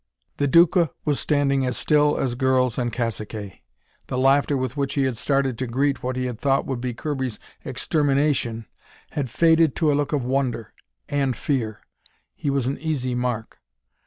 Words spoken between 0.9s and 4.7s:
was standing as still as girls and caciques. The laughter